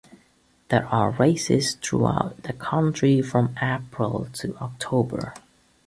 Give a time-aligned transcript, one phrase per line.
[0.69, 5.35] There are races throughout the country from April to October.